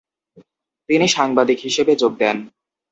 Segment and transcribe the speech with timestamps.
[0.89, 2.37] তিনি সাংবাদিক হিসেবে যোগ দেন।